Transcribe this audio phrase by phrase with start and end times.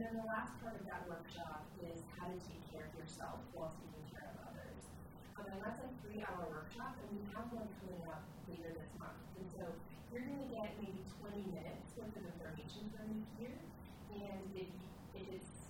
[0.00, 3.36] And then the last part of that workshop is how to take care of yourself
[3.52, 4.80] while taking care of others.
[5.36, 9.20] Um, and that's a three-hour workshop, and we have one coming up later this month.
[9.36, 9.68] And so
[10.08, 13.60] you're going to get maybe 20 minutes worth of information from me here,
[14.16, 14.72] and if,
[15.12, 15.68] if it's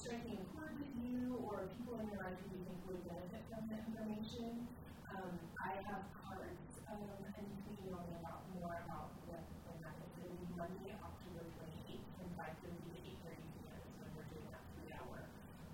[0.00, 3.44] striking a chord with you or people in your life who you think would benefit
[3.52, 4.64] from that information,
[5.12, 9.78] um, I have cards um, and you can email me about more about what when
[9.84, 10.16] that is.
[10.16, 13.80] It will be Monday, October 28th from 5:30 to 8:30 p.m.
[13.82, 15.18] is when we're doing that three-hour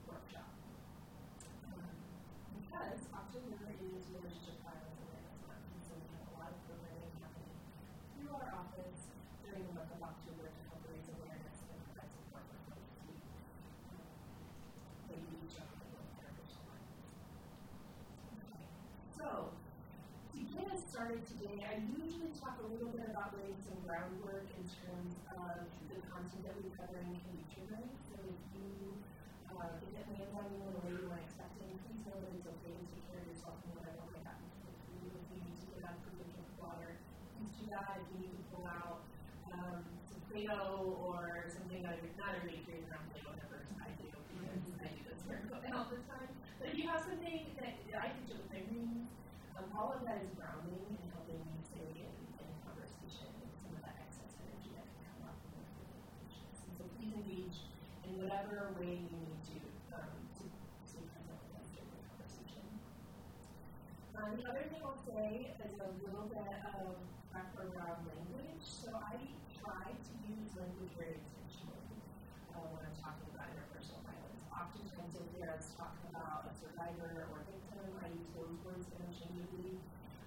[0.09, 0.51] workshop.
[1.69, 1.85] Um,
[2.57, 7.13] because October is Relationship Violence Awareness Month, and so we have a lot of programming
[7.21, 7.57] happening
[8.17, 9.01] through our office
[9.45, 13.13] during the month of October to help raise awareness and provide support for folks who
[13.93, 14.09] um,
[15.13, 17.05] maybe struggle with interpersonal violence.
[18.33, 18.65] Okay.
[19.13, 19.53] So,
[20.53, 20.85] get us
[21.21, 26.01] today, I usually talk a little bit about laying some groundwork in terms of the
[26.09, 27.93] content that we're covering can be triggering.
[28.09, 28.97] So if you
[29.53, 32.49] uh, it lands on you in a way you weren't expecting, please know that it's
[32.49, 35.13] okay to take care of yourself and whatever might happen to you.
[35.13, 36.91] If you need to get out for a drink of water,
[37.37, 37.93] please do that.
[38.01, 39.05] If you need to pull out
[39.53, 43.61] um, some Play-Doh or something that is not everybody carries around Play-Doh never.
[43.85, 45.45] I do because I do this work
[45.77, 46.33] all the time.
[46.57, 48.65] But if you have something that I teach with my
[49.63, 53.77] um, all of that is grounding and helping me stay in, in conversation with some
[53.77, 56.57] of that excess energy that can come up in the conversations.
[56.67, 57.59] And so please engage
[58.09, 59.59] in whatever way you need to
[59.93, 62.65] um, to, to present with us during the conversation.
[64.17, 66.97] Um, the other thing I'll say is a little bit of
[67.37, 68.65] background language.
[68.65, 69.21] So I
[69.61, 71.93] try to use language very intentionally
[72.57, 74.41] uh, when I'm talking about interpersonal violence.
[74.49, 77.85] Oftentimes you'll hear us talk about a survivor or victim.
[78.01, 79.77] I use those words interchangeably.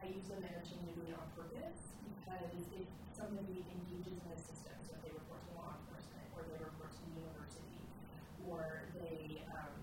[0.05, 5.01] I use them interchangeably on purpose because if somebody engages in a system, so if
[5.01, 7.81] they report to law enforcement or they report to the university
[8.45, 9.73] or they um,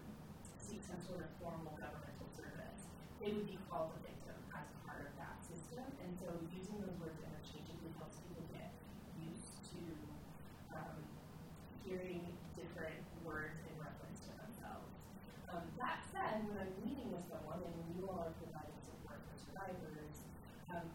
[0.62, 2.87] seek some sort of formal governmental service,
[3.22, 5.87] they would be called a victim as part of that system.
[6.03, 8.75] And so using those words interchangeably helps people get
[9.22, 9.81] used to
[10.75, 10.99] um,
[11.87, 12.26] hearing
[12.59, 14.91] different words in reference to themselves.
[15.55, 19.22] Um, that said, when I'm meeting with someone and when you all are providing support
[19.22, 20.15] for survivors,
[20.75, 20.91] um,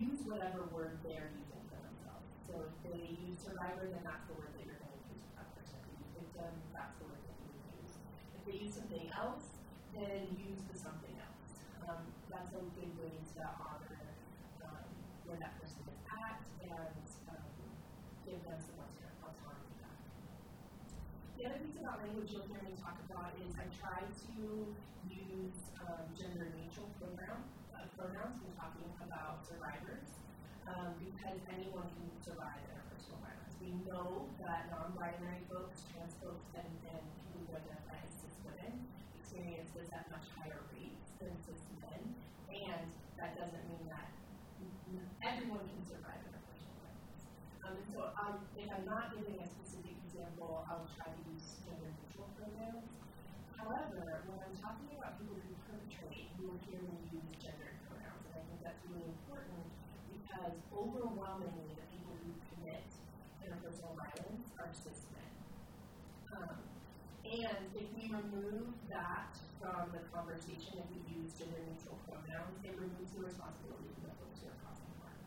[0.00, 2.24] use whatever word they're using for themselves.
[2.48, 2.72] So if
[3.56, 5.80] survivor, then that's the word that you're going to use that person.
[6.12, 7.92] Victim, that's the word that you use.
[8.36, 9.48] If they use something else,
[9.96, 11.48] then use the something else.
[11.88, 14.12] Um, that's a good way to honor
[14.60, 14.84] um,
[15.24, 17.00] where that person is at and
[17.32, 17.48] um,
[18.28, 18.76] give them some
[19.24, 20.04] autonomy back.
[21.40, 24.36] The other piece about language you'll hear me talk about is I try to
[25.08, 27.40] use um, gender neutral pronoun,
[27.72, 30.12] uh, pronouns when talking about survivors
[30.68, 32.75] um, because anyone can survive
[33.84, 38.72] know that non binary folks, trans folks, and, people who identify as cis women
[39.20, 42.00] experience this at much higher rates than cis men,
[42.48, 42.88] and
[43.20, 44.08] that doesn't mean that
[45.20, 47.22] everyone can survive interpersonal violence.
[47.66, 51.60] Um, and so, um, if I'm not giving a specific example, I'll try to use
[51.66, 52.88] gender neutral pronouns.
[53.58, 58.24] However, when I'm talking about people who perpetrate, you will hear me use gendered pronouns,
[58.30, 59.66] and I think that's really important
[60.08, 62.86] because overwhelmingly the people who commit
[63.82, 65.32] violence are cis men.
[66.32, 66.58] Um,
[67.26, 72.74] and if we remove that from the conversation, if we use gender neutral pronouns, it
[72.78, 75.18] removes the responsibility the folks who are causing harm.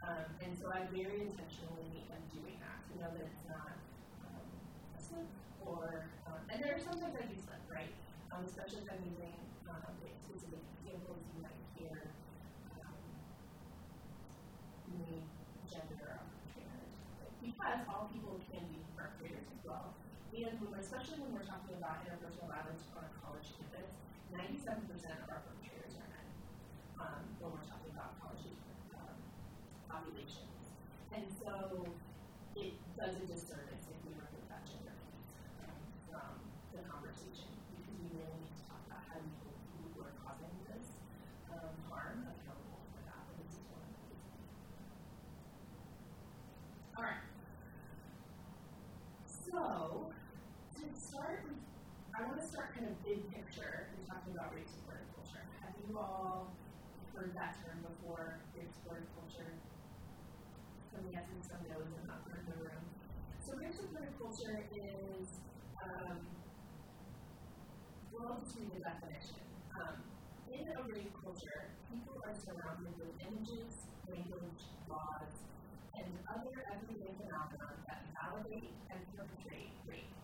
[0.00, 3.76] Um, and so I very intentionally am doing that to know that it's not
[4.24, 4.48] um,
[4.96, 5.28] a slip
[5.60, 7.92] or, um, and there are sometimes I do slip, right?
[8.32, 9.36] Um, especially if I'm using
[9.68, 9.92] um,
[10.24, 12.16] specific examples you might hear
[12.80, 12.96] um,
[14.96, 15.20] me
[15.68, 16.96] gender perpetrators.
[17.66, 19.90] Because all people can be perpetrators as well.
[20.30, 23.90] And especially when we're talking about interpersonal violence on a college campus,
[24.30, 26.26] 97% of our perpetrators are men
[27.02, 28.46] um, when we're talking about college
[28.94, 29.18] um,
[29.90, 30.78] populations.
[31.10, 31.90] And so
[32.54, 35.26] it does a disservice if we remove that gender piece
[35.66, 35.74] um,
[36.06, 36.38] from
[36.70, 40.14] the conversation because we really need to talk about how we hold people who are
[40.22, 40.86] causing this
[41.50, 43.26] um, harm accountable for that.
[43.26, 44.54] And this is one of the reasons.
[46.94, 47.26] All right.
[49.66, 50.06] So,
[50.78, 51.42] to start,
[52.14, 55.42] I want to start kind of big picture in talking about rape supported culture.
[55.58, 56.54] Have you all
[57.10, 59.58] heard that term before, rape supported culture?
[60.94, 62.84] some yeses, some no's, and not in the room.
[63.42, 63.74] So rape
[64.22, 65.26] culture is,
[65.82, 66.22] um,
[68.14, 69.42] well, definition.
[69.74, 69.98] Um,
[70.46, 73.74] in a rape culture, people are surrounded with images,
[74.06, 75.45] language, laws,
[76.24, 80.14] other everyday phenomena that validate and perpetrate rape.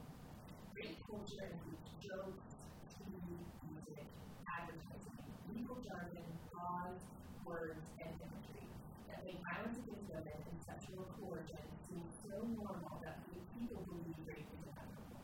[0.76, 2.48] Rape culture includes jokes,
[2.90, 4.06] TV, music,
[4.48, 5.18] advertising,
[5.48, 7.00] legal jargon, laws,
[7.44, 8.68] words, and imagery
[9.08, 13.22] that make violence against women and sexual coercion seem so normal that
[13.54, 15.22] people believe rape is inevitable.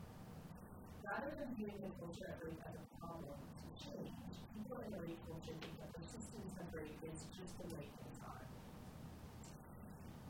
[1.02, 5.00] Rather than viewing the culture of rape as a problem to change, people in a
[5.02, 7.90] rape culture think that persistence of rape is just the way.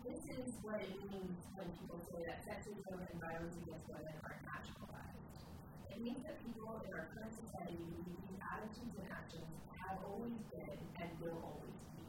[0.08, 4.40] This is what it means when people say that sexism and violence against women are
[4.40, 5.36] naturalized.
[5.92, 9.52] It means that people in our current society believe these attitudes and actions
[9.84, 12.08] have always been and will always be.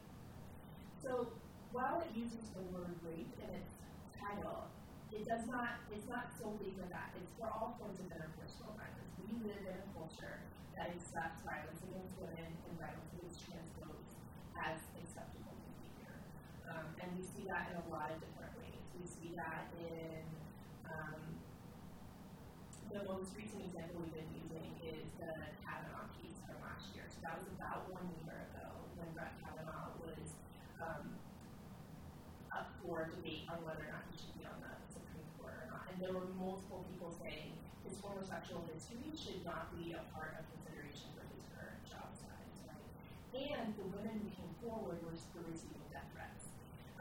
[1.04, 1.28] So
[1.76, 3.76] while it uses the word rape in its
[4.16, 4.72] title,
[5.12, 7.12] it does not, it's not solely for that.
[7.20, 9.12] It's for all forms of interpersonal violence.
[9.28, 10.40] We live in a culture
[10.72, 14.08] that accepts violence against women and violence against trans folks
[14.56, 14.80] as
[17.00, 18.84] and we see that in a lot of different ways.
[18.92, 20.20] We see that in
[20.84, 21.20] um,
[22.92, 25.32] the most recent example we've been using is the
[25.64, 27.08] Kavanaugh case from last year.
[27.08, 30.36] So that was about one year ago when Brett Kavanaugh was
[30.84, 31.16] um,
[32.52, 35.66] up for debate on whether or not he should be on the Supreme Court or
[35.72, 35.88] not.
[35.88, 37.56] And there were multiple people saying
[37.88, 42.58] his homosexual history should not be a part of consideration for his current job size,
[42.68, 42.84] right?
[43.32, 45.79] And the women who came forward were, were receiving.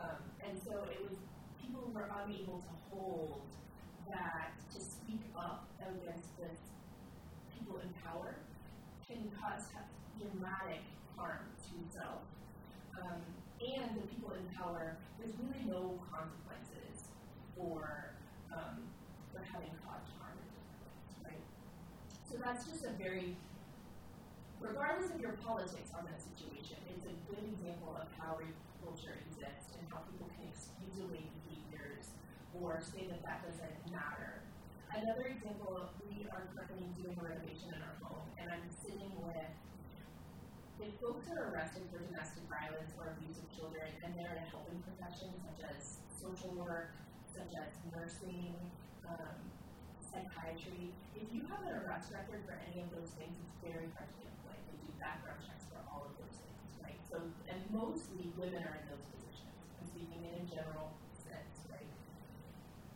[0.01, 1.17] Um, and so it was
[1.61, 3.41] people were unable to hold
[4.09, 6.49] that to speak up against the
[7.53, 8.35] people in power
[9.05, 9.69] can cause
[10.19, 10.81] dramatic
[11.17, 12.21] harm to self.
[12.99, 13.21] Um,
[13.59, 17.09] and the people in power, there's really no consequences
[17.55, 18.15] for,
[18.55, 18.87] um,
[19.31, 20.37] for having caused harm
[21.23, 21.43] right?
[22.23, 23.35] So that's just a very,
[24.59, 28.55] regardless of your politics on that situation, it's a good example of how rape
[28.89, 32.09] culture exists and how people can excuse away behaviors
[32.57, 34.41] or say that that doesn't matter.
[34.89, 39.53] Another example, we are currently doing a renovation in our home, and I'm sitting with
[40.81, 44.79] if folks are arrested for domestic violence or abuse of children and they're in helping
[44.81, 46.95] profession such as social work,
[47.29, 48.55] such as nursing,
[49.05, 49.37] um,
[50.01, 54.07] psychiatry, if you have an arrest record for any of those things, it's very hard
[54.07, 54.61] to pinpoint.
[54.71, 56.48] They do background checks for all of those things?
[57.09, 57.17] So,
[57.49, 59.57] and mostly women are in those positions.
[59.81, 60.93] I'm speaking in a general
[61.25, 61.89] sense, right?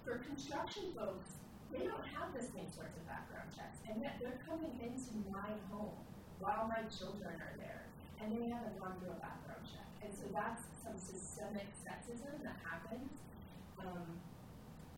[0.05, 1.41] For construction folks,
[1.73, 5.57] they don't have the same sorts of background checks, and yet they're coming into my
[5.73, 5.97] home
[6.37, 7.89] while my children are there,
[8.21, 9.89] and they haven't gone through a background check.
[10.05, 13.09] And so that's some systemic sexism that happens
[13.81, 14.05] um,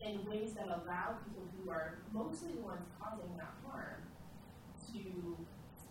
[0.04, 4.04] in ways that allow people who are mostly the ones causing that harm
[4.92, 5.00] to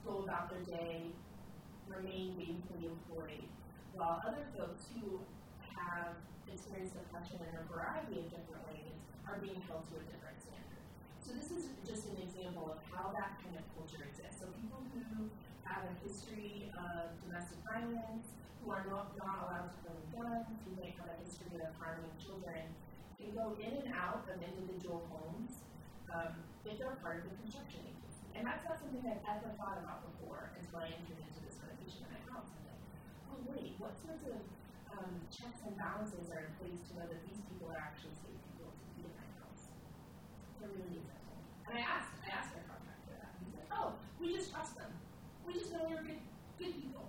[0.05, 1.09] go about their day,
[1.97, 3.47] remain gainfully employed,
[3.95, 5.19] while other folks who
[5.75, 6.15] have
[6.51, 8.95] experienced oppression in a variety of different ways
[9.27, 10.83] are being held to a different standard.
[11.23, 14.43] So this is just an example of how that kind of culture exists.
[14.43, 15.31] So people who
[15.65, 18.29] have a history of domestic violence,
[18.61, 22.13] who are not, not allowed to own guns, who may have a history of harming
[22.21, 22.69] children,
[23.17, 25.63] can go in and out of individual homes
[26.13, 26.35] um,
[26.65, 28.25] if they're part of the construction agency.
[28.37, 31.44] And that's not something I've ever thought about before until I entered into
[31.93, 32.49] of my house.
[32.49, 32.81] I'm like,
[33.29, 34.41] oh wait, what sorts of
[34.97, 38.41] um, checks and balances are in place to know that these people are actually safe
[38.53, 39.69] people to be in my house?
[40.57, 41.39] They're really interesting.
[41.69, 43.33] And I asked, I asked our contractor that.
[43.45, 44.89] He said, oh, we just trust them.
[45.45, 46.21] We just know they're good,
[46.57, 47.05] good people.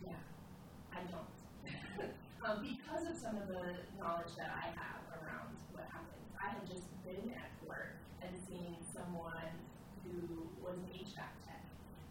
[0.00, 0.20] Yeah,
[0.96, 1.36] I don't.
[2.44, 6.64] um, because of some of the knowledge that I have around what happens, I had
[6.64, 9.52] just been at court and seen someone
[10.04, 11.64] who was an HVAC tech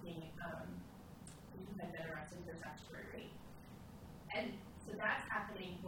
[0.03, 0.69] being, um,
[1.53, 3.35] who had been arrested for statutory rape.
[4.35, 4.53] And
[4.85, 5.25] so that's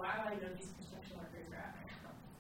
[0.02, 1.78] happening while I know these construction workers are at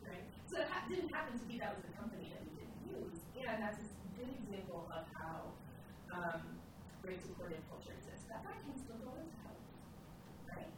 [0.06, 0.26] right?
[0.50, 3.18] So it ha- didn't happen to be that was the company that we didn't use.
[3.38, 3.88] And that's a
[4.18, 5.54] good example of how
[6.14, 6.42] um,
[7.06, 8.26] rape supported culture exists.
[8.30, 9.78] That guy can still go into houses,
[10.50, 10.72] right?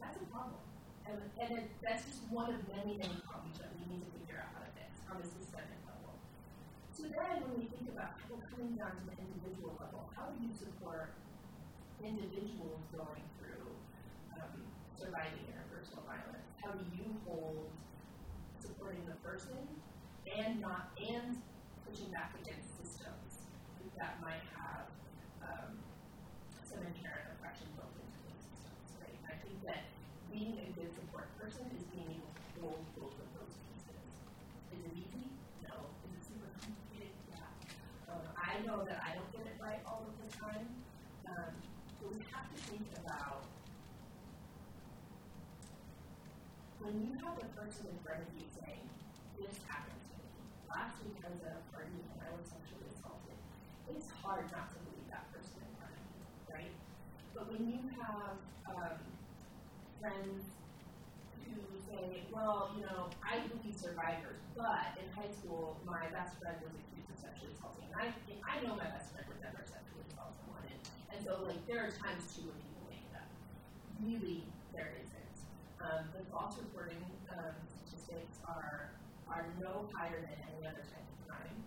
[0.00, 0.60] That's a problem.
[1.08, 4.40] And, and it, that's just one of many, many problems that we need to figure
[4.40, 6.14] out how to fix on a systemic level.
[6.94, 10.38] So then, when we think about people coming down to the individual level, how do
[10.38, 11.12] you support
[11.98, 13.66] individuals going through
[14.38, 14.62] um,
[14.94, 15.52] surviving
[15.90, 16.46] violence?
[16.62, 17.66] How do you hold
[18.62, 19.58] supporting the person
[20.30, 21.42] and not and
[21.82, 23.42] pushing back against systems
[23.98, 24.86] that might have
[25.42, 25.74] um,
[26.62, 29.16] some inherent oppression built into those systems, right?
[29.26, 29.82] Might think that
[30.30, 34.02] being a good support person is being able to hold both of those pieces.
[34.70, 35.26] Is it easy?
[35.66, 35.90] No.
[36.06, 37.10] Is it super complicated?
[37.26, 37.50] Yeah.
[38.06, 40.66] Um, I know that I don't get it right all of the time,
[41.26, 41.50] um,
[41.98, 43.44] but we have to think about
[46.82, 48.82] when you have a person in front of you saying,
[49.38, 50.26] this happened to me.
[50.66, 53.38] Last week I was at a party and I was sexually assaulted.
[53.86, 56.74] It's hard not to believe that person in front of you, right?
[57.38, 58.34] But when you have
[58.66, 58.98] um,
[60.02, 60.42] friends
[61.46, 61.54] who
[61.86, 66.74] say, well, you know, I believe survivors, but in high school, my best friend was
[66.74, 67.86] accused of sexually assaulting.
[67.94, 68.10] And I,
[68.42, 70.66] I know my best friend would never sexually assault someone.
[70.66, 73.28] And, so, like, there are times, too, when people make up.
[74.02, 74.42] Really,
[74.74, 75.11] there isn't.
[75.82, 77.02] Um, the false reporting
[77.34, 78.94] um, statistics are
[79.26, 81.58] are no higher than any other type of crime.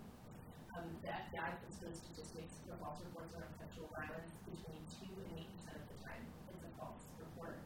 [0.72, 5.44] Um, the FBI puts those statistics for false reports on sexual violence between 2 and
[5.68, 6.22] 8% of the time.
[6.48, 7.60] It's a false report.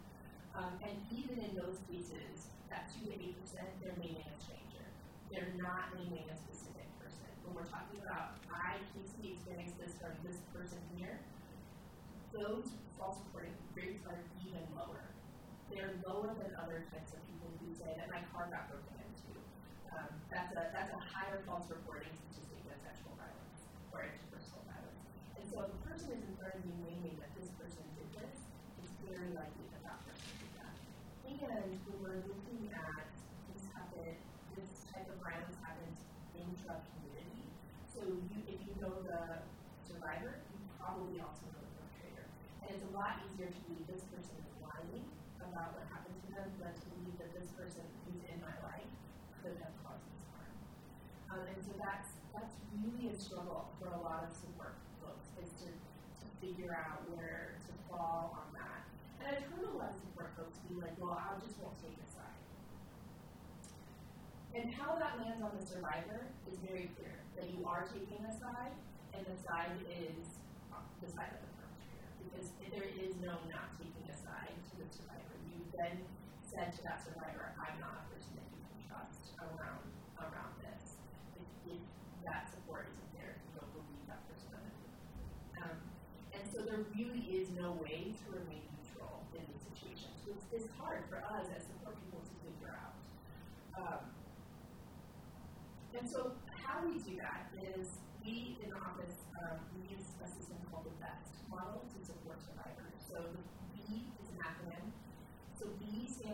[0.59, 4.83] Um, and even in those cases, that 2 to 8%, they're naming a stranger.
[5.30, 7.30] They're not naming a specific person.
[7.47, 11.21] When we're talking about, I Casey experienced this from this person here,
[12.35, 15.12] those false reporting rates are even lower
[15.70, 19.38] they're lower than other types of people who say that my car got broken into.
[19.94, 23.62] Um, that's a that's a higher false reporting statistic than sexual violence
[23.94, 25.02] or interpersonal violence.
[25.38, 28.38] And so if a person is in front naming that this person did this,
[28.82, 30.74] it's very likely that that person did that.
[31.30, 33.06] And when we're looking at
[33.54, 34.18] this happen,
[34.58, 36.02] this type of violence happens
[36.34, 37.46] intra-community.
[37.86, 39.46] So you, if you know the
[39.86, 42.26] survivor, you probably also know the perpetrator.
[42.66, 44.40] And it's a lot easier to believe this person
[45.50, 48.90] about what happened to them led to believe that this person who's in my life
[49.42, 50.54] could have caused this harm.
[51.35, 55.50] Um, and so that's that's really a struggle for a lot of support folks is
[55.66, 55.69] to,
[56.23, 58.87] to figure out where to fall on that.
[59.19, 61.99] And I've heard a lot of support folks be like, well, I just won't take
[61.99, 62.38] a side.
[64.54, 68.33] And how that lands on the survivor is very clear that you are taking a
[68.38, 68.75] side,
[69.14, 70.38] and the side is
[71.02, 72.09] the side of the perpetrator.
[72.23, 75.35] Because there is no not taking a side to the survivor
[75.80, 75.96] then
[76.44, 79.88] said to that survivor, I'm not a person that you can trust around
[80.20, 81.00] around this.
[81.40, 81.80] If, if
[82.28, 84.60] that support isn't there, you don't believe that person.
[85.56, 85.80] Um,
[86.37, 90.12] and so there really is no way to remain neutral in these situations.
[90.28, 92.96] It's, it's hard for us as support people to figure out.
[93.80, 94.02] Um,
[95.96, 100.28] and so how we do that is we in the office um, we use a
[100.28, 103.00] system called the BEST model to support survivors.
[103.08, 104.92] So the B is an acronym
[105.60, 105.68] so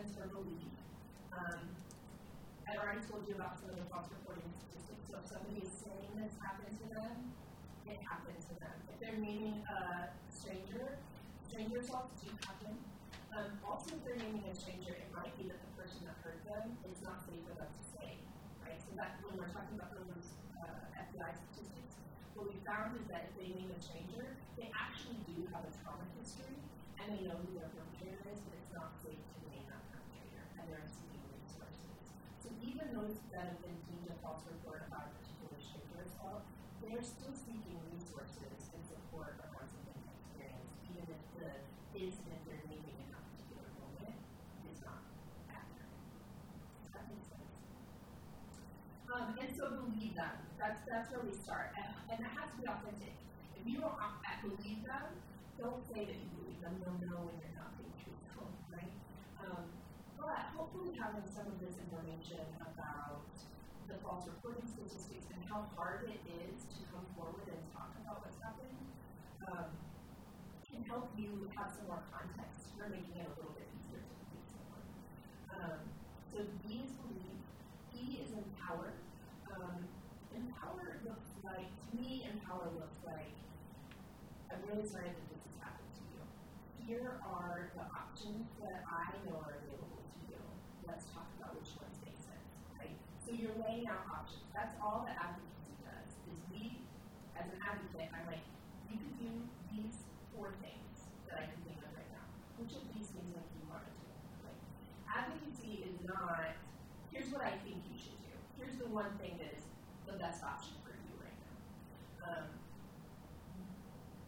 [0.07, 0.71] Stands for believe.
[1.35, 1.67] Um,
[2.63, 5.03] I've already told you about some of the false reporting statistics.
[5.11, 7.35] So if somebody is saying this happened to them,
[7.91, 8.71] it happened to them.
[8.87, 10.95] If they're naming a stranger,
[11.43, 12.79] stranger assaults do happen.
[13.35, 16.39] Um, also, if they're naming a stranger, it might be that the person that hurt
[16.47, 18.23] them is not safe for them to say.
[18.63, 18.79] Right?
[18.79, 20.31] So that when we're talking about those
[20.63, 21.99] uh, FBI statistics,
[22.31, 25.71] what we found is that if they name a stranger, they actually do have a
[25.83, 26.55] trauma history
[27.01, 30.43] and they know who their perpetrator is, but it's not safe to name that perpetrator,
[30.59, 31.95] and they're seeking resources.
[32.43, 36.45] So even those that have been deemed a false report a particular stranger assault,
[36.85, 41.49] they are still seeking resources and support around something they experienced, even if the
[41.97, 44.13] incident they're naming in that particular moment
[44.69, 45.01] is not
[45.49, 45.89] accurate.
[46.85, 47.49] Does that make sense?
[49.09, 50.37] Um, and so believe them.
[50.61, 53.17] That's that's where we start, and, and that has to be authentic.
[53.57, 55.17] If you don't believe them,
[55.57, 56.77] don't say that you believe them.
[56.77, 57.89] They'll know when you're not being
[59.41, 59.65] um,
[60.27, 63.23] but hopefully having some of this information about
[63.87, 68.19] the false reporting statistics and how hard it is to come forward and talk about
[68.19, 68.75] what's happening
[69.47, 69.71] um,
[70.67, 74.11] can help you have some more context for making it a little bit easier to
[74.27, 74.87] believe someone.
[75.55, 75.79] Um,
[76.27, 77.39] so is believe.
[77.95, 78.99] E is empower.
[79.47, 79.87] Um,
[80.35, 83.31] empower looks like, to me, empower looks like,
[84.51, 86.19] I'm really sorry that this has happened to you.
[86.83, 89.86] Here are the options that I know are available.
[90.97, 92.97] Let's talk about which ones make sense, right?
[93.21, 94.49] So you're laying out options.
[94.49, 96.09] That's all that advocacy does.
[96.25, 96.81] Is we,
[97.37, 98.41] as an advocate, I'm like,
[98.89, 99.29] you could do
[99.69, 99.93] these
[100.33, 102.25] four things that I can think of right now.
[102.57, 104.09] Which of these things like you want to do?
[104.41, 104.57] Like,
[105.05, 106.57] advocacy is not.
[107.13, 108.33] Here's what I think you should do.
[108.57, 109.69] Here's the one thing that is
[110.09, 111.53] the best option for you right now.
[112.25, 112.49] Um,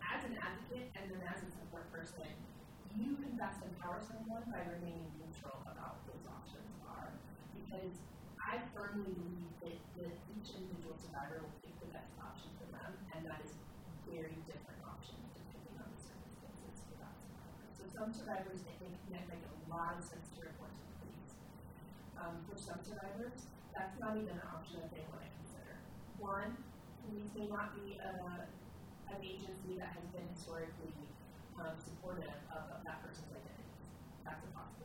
[0.06, 2.30] as an advocate and then as a support person,
[2.94, 5.59] you can best empower someone by remaining neutral
[7.70, 8.02] Because
[8.42, 12.98] I firmly believe that, that each individual survivor will pick the best option for them,
[13.14, 13.54] and that is
[14.10, 17.70] very different options depending on the circumstances for that survivor.
[17.78, 20.96] So some survivors, they think it make a lot of sense to report to the
[20.98, 21.34] police.
[22.18, 23.46] Um, for some survivors,
[23.78, 25.78] that's not even an option that they want to consider.
[26.18, 26.58] One,
[27.06, 28.18] police may not be a,
[29.14, 30.98] an agency that has been historically
[31.62, 33.78] um, supportive of, of that person's identity.
[34.26, 34.79] That's a possibility.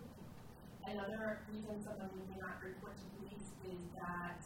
[0.84, 4.36] Another reason someone may not report to police is that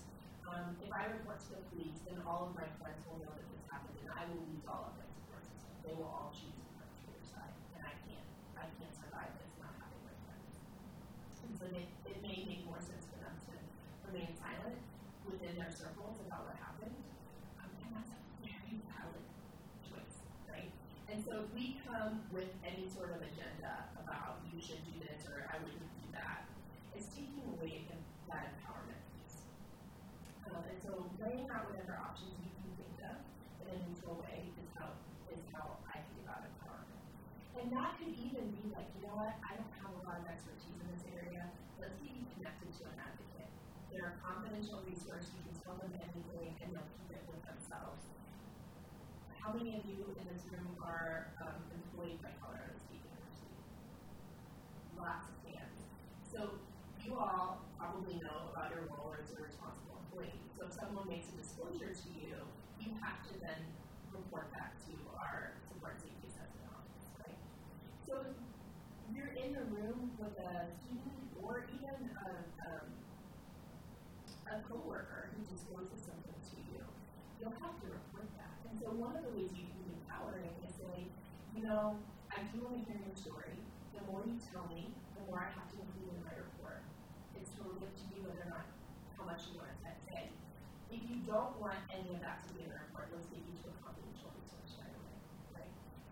[0.47, 3.43] um, if I report to the police, then all of my friends will know that
[3.51, 5.75] this happened, and I will lose all of my support system.
[5.83, 8.29] They will all choose to come to your side, and I can't.
[8.55, 10.47] I can't survive this not having my friends.
[11.43, 13.55] And so they, it may make more sense for them to
[14.07, 14.79] remain silent
[15.27, 16.95] within their circles about what happened,
[17.59, 19.27] um, and that's a very valid
[19.83, 20.71] choice, right?
[21.11, 25.29] And so if we come with any sort of agenda about you should do this
[25.29, 26.51] or I wouldn't do that,
[26.99, 27.87] it's taking away
[28.29, 29.47] that empowerment piece.
[30.51, 33.17] Um, and so laying out whatever options you can think of
[33.63, 34.99] in a neutral way is how
[35.31, 37.03] is how I think about empowerment.
[37.59, 40.27] And that could even be like, you know what, I don't have a lot of
[40.27, 41.47] expertise in this area.
[41.79, 43.51] Let's get you connected to an advocate.
[43.91, 45.31] They're a confidential resource.
[45.33, 48.05] You can tell them anything, and they'll keep it with themselves.
[49.39, 53.57] How many of you in this room are um, employed by Colorado State University?
[55.01, 55.38] Lots
[57.09, 60.37] you all probably know about your role as a responsible employee.
[60.61, 62.37] So if someone makes a disclosure to you,
[62.77, 63.65] you have to then
[64.13, 67.41] report that to our support safety assessment office, right?
[68.05, 68.37] So if
[69.17, 72.33] you're in the room with a student or even a,
[72.77, 72.89] um,
[74.53, 76.85] a coworker who discloses something to you,
[77.41, 78.53] you'll have to report that.
[78.69, 81.09] And so one of the ways you can be empowering is say,
[81.57, 81.97] you know,
[82.29, 83.57] I do want to hear your story.
[83.97, 86.85] The more you tell me, the more I have to include in my report.
[87.35, 88.69] It's totally up to you whether or not
[89.17, 90.29] how much you want to say.
[90.93, 93.57] If you don't want any of that to be in the report, let's get you
[93.65, 95.17] to a confidential resource right away.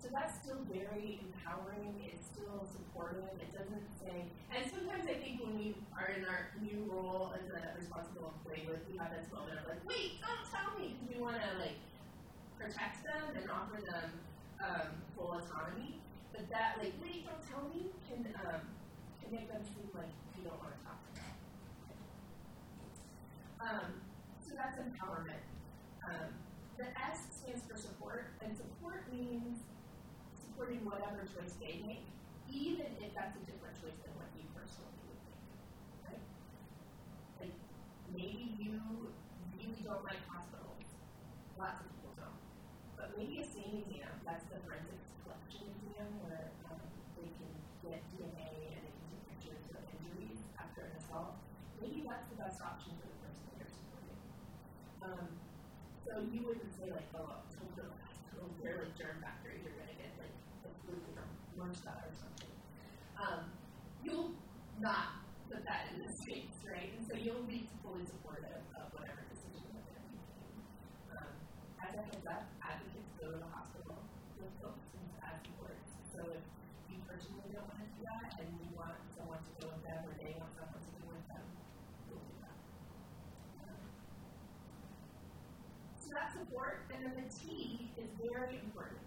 [0.00, 1.96] So that's still very empowering.
[2.08, 3.28] It's still supportive.
[3.40, 7.44] It doesn't say, and sometimes I think when we are in our new role as
[7.52, 11.08] a responsible employee, like we have this moment of like, wait, don't tell me, because
[11.12, 11.80] we want to like
[12.56, 14.08] protect them and offer them
[14.60, 16.00] um, full autonomy.
[16.32, 18.60] But that like, wait, don't tell me, can um,
[19.24, 20.85] can make them seem like you don't want to.
[23.66, 23.98] Um,
[24.38, 25.42] so that's empowerment.
[26.06, 26.30] Um,
[26.78, 29.58] the S stands for support, and support means
[30.38, 32.06] supporting whatever choice they make,
[32.46, 35.42] even if that's a different choice than what you personally would think.
[36.06, 36.24] Right?
[37.42, 37.56] Like
[38.14, 38.78] maybe you
[39.58, 40.86] really don't like hospitals.
[41.58, 42.40] Lots of people don't.
[42.94, 46.78] But maybe a SANE exam, that's the forensics collection exam where um,
[47.18, 47.50] they can
[47.82, 51.34] get DNA and they can take pictures of injuries after an assault.
[51.82, 54.20] Maybe that's the best option for the person that you're supporting.
[55.04, 55.28] Um,
[56.02, 59.96] so you wouldn't say like, oh, to the hospital, they're like germ factory, you're gonna
[59.98, 62.52] get like the flu from MRSA or something.
[63.20, 63.52] Um,
[64.02, 64.32] you'll
[64.86, 65.18] not
[65.50, 66.94] put that in the states, right?
[66.94, 70.54] And so you'll be fully supportive of whatever decision that they're making.
[71.10, 71.30] Um,
[71.82, 73.98] as a heads up, advocates go to the hospital
[74.38, 75.90] with folks and as supports.
[76.14, 76.44] So if
[76.86, 80.06] you personally don't want to do that and you want someone to go with them
[80.06, 81.46] or they want someone to go with them,
[82.06, 82.58] we'll do that.
[83.66, 83.82] Um,
[85.98, 89.02] so that's support, and then the T is very important.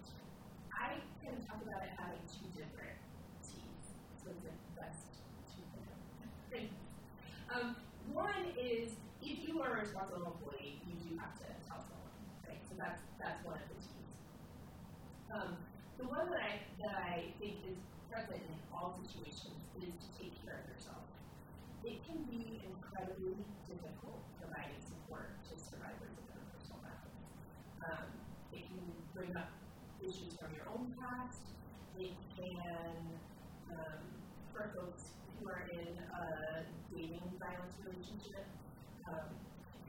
[0.75, 2.99] I can talk about it having two different
[3.47, 5.28] T's, so it's like best.
[7.49, 7.75] Um,
[8.13, 8.93] one is
[9.25, 12.13] if you are a responsible employee, you do have to tell someone,
[12.45, 12.61] right?
[12.69, 14.13] So that's that's one of the T's.
[15.33, 15.57] Um,
[15.97, 16.53] the one that I
[16.85, 21.01] that I think is present in all situations is to take care of yourself.
[21.81, 27.25] It can be incredibly difficult providing support to survivors of interpersonal violence.
[27.81, 28.07] Um,
[28.53, 28.85] it can
[29.17, 29.49] bring up
[30.05, 31.41] issues from your own past.
[31.97, 32.93] It can,
[33.73, 34.01] um,
[34.53, 36.78] for folks who are in a
[37.39, 38.43] violence relationship,
[39.07, 39.31] um,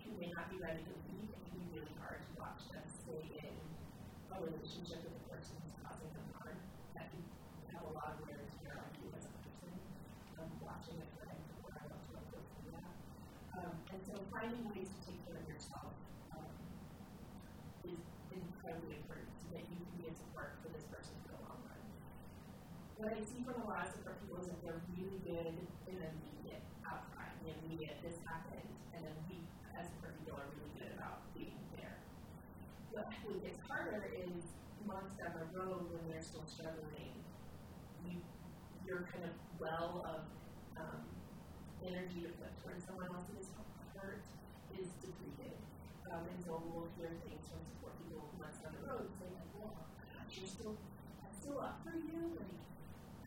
[0.06, 2.86] who may not be ready to leave, it can be really hard to watch them
[2.86, 3.54] stay in
[4.30, 6.54] a relationship with a person who's causing them harm.
[6.94, 7.22] That can
[7.74, 9.74] have a lot of wear and tear on you as a person.
[10.38, 12.94] Um, watching for them before I want to go through that.
[13.58, 15.90] Um, and so finding ways to take care of yourself
[16.30, 16.54] um,
[17.82, 17.98] is
[18.30, 21.60] incredibly important so that you can be a support for this person for the long
[21.66, 21.82] run.
[22.94, 25.50] What I see from a lot of support people is that they're really good
[25.90, 26.29] in the outcry,
[27.90, 29.42] immediate this happened, and then we
[29.74, 31.98] as support people are really good about being there.
[32.94, 33.10] What
[33.42, 34.42] gets harder is
[34.86, 37.14] months down the road when they're still struggling,
[38.06, 38.22] you
[38.86, 40.22] your kind of well of
[40.78, 41.02] um,
[41.82, 43.50] energy to put towards someone else's
[43.98, 44.22] hurt
[44.78, 45.54] is depleted.
[46.10, 49.50] Um, and so we'll hear things from support people months down the road saying, like,
[49.58, 49.74] well,
[50.14, 50.74] gosh, you're still,
[51.22, 52.38] I'm still up for you.
[52.38, 52.54] Like,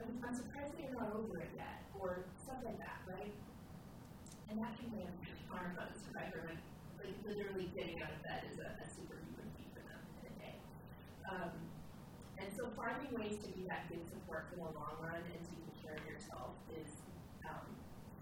[0.03, 3.31] I'm, I'm surprised that you're not over it yet, or stuff like that, right?
[4.53, 4.93] And that can
[5.49, 6.61] harm on a survivor, like,
[7.01, 10.33] like literally getting out of bed is a, a superhuman feat for them in a
[10.37, 10.55] day.
[11.25, 11.57] Um,
[12.37, 15.73] and so finding ways to be that good support for the long run and taking
[15.81, 16.85] care of yourself is
[17.49, 17.65] um,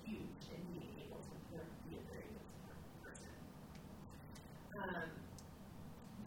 [0.08, 1.36] huge in being able to
[1.84, 3.36] be a very good support person.
[4.80, 5.12] Um,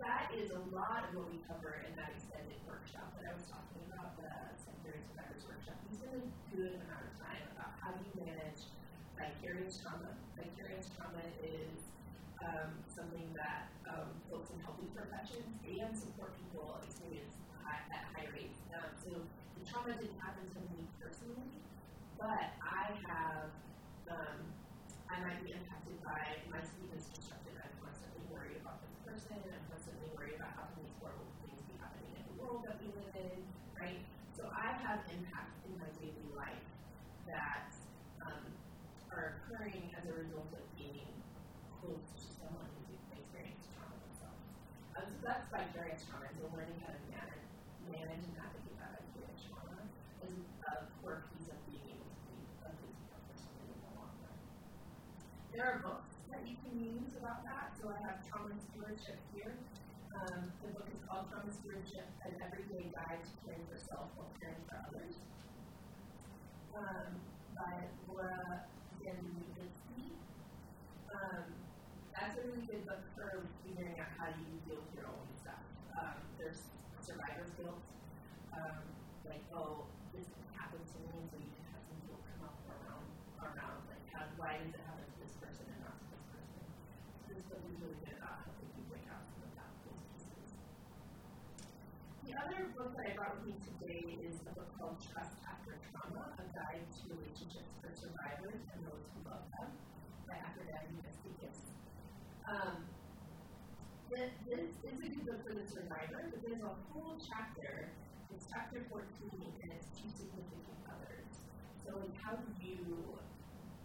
[0.05, 3.49] that is a lot of what we cover in that extended workshop that I was
[3.49, 5.81] talking about, the secondary survivors workshop.
[5.89, 8.69] We spend a good amount of time about how do you manage
[9.17, 10.11] vicarious trauma.
[10.37, 11.79] Vicarious trauma is
[12.43, 18.29] um, something that um, folks in healthy professions and support people experience high, at high
[18.35, 18.59] rates.
[18.75, 19.11] Um, so
[19.59, 21.49] the trauma didn't happen to me personally,
[22.19, 23.49] but I have,
[24.11, 24.39] um,
[25.09, 27.57] I might be impacted by my sleep is disrupted.
[27.57, 29.39] I'm constantly worried about the person.
[29.41, 32.77] I'm constantly worried about how can these horrible things be happening in the world that
[32.83, 33.39] we live in,
[33.79, 34.01] right?
[34.37, 36.67] So I have impacts in my daily life
[37.31, 37.73] that
[38.27, 38.45] um,
[39.13, 41.09] are occurring as a result of being
[41.81, 44.43] close to someone who's experienced trauma themselves.
[45.55, 46.27] Um, so that's vicarious trauma.
[46.35, 47.47] So learning how to manage,
[47.87, 49.79] manage and navigate that vicarious trauma
[50.27, 50.35] is
[50.67, 52.95] a core piece of being able to be a good
[53.31, 54.39] person in the long run.
[55.55, 57.71] There are books that you can use about that.
[57.79, 59.55] So I have Trauma Stewardship here.
[60.19, 64.35] Um, the book is called Trauma Stewardship, an everyday guide to caring for self while
[64.43, 65.15] caring for others.
[66.75, 67.15] Um,
[67.55, 68.67] by Laura
[69.07, 70.19] van Dernoot Lipsky.
[71.15, 71.47] Um,
[72.15, 75.63] that's a really good book for figuring out how you deal with your own stuff.
[75.99, 76.67] Um, there's
[77.03, 77.79] survivor's guilt,
[78.55, 78.83] um,
[79.29, 83.07] like, oh, this happened to me, so you can have some guilt come up around,
[83.39, 84.03] around like,
[84.35, 86.59] why does it happen to this person and not to this person?
[87.23, 90.51] So this book is really good about helping you break out of those pieces.
[92.27, 95.79] The other book that I brought with me today is a book called Trust After
[95.93, 99.71] Trauma, A Guide to Relationships for Survivors and Those Who Love Them
[100.27, 101.61] by Aphrodite Matsakis.
[102.49, 102.91] Um,
[104.11, 107.93] this, this is a good book for the survivor, but there's a whole chapter,
[108.35, 109.07] it's chapter 14,
[109.63, 111.31] and it's two significant others.
[111.87, 112.83] So, like, how do you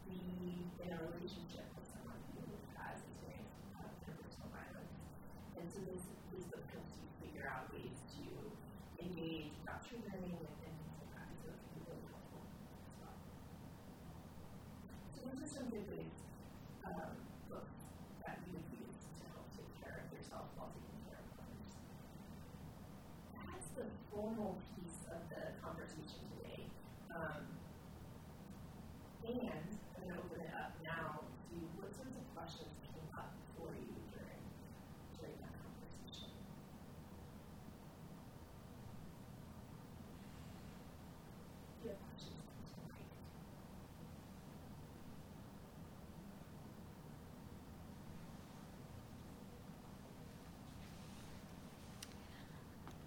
[0.10, 2.42] be in a relationship with someone who
[2.74, 4.98] has experienced interpersonal violence?
[5.54, 6.02] And so this,
[6.34, 8.26] this book helps you figure out ways to
[8.98, 11.30] engage without triggering and, things like that.
[11.46, 13.18] So it can be really helpful as well.
[15.14, 16.18] So those are some good ways,
[16.90, 17.22] um,
[17.54, 17.86] books
[18.26, 21.70] that you would use to help take care of yourself while taking care of others.
[23.38, 23.86] That's the
[24.40, 26.64] formal piece of the conversation today.
[27.12, 27.44] Um,
[29.28, 33.36] and I'm going to open it up now to what sorts of questions came up
[33.60, 34.40] for you during,
[35.20, 36.32] during that conversation.
[41.76, 42.40] Do you have questions
[42.80, 43.12] tonight?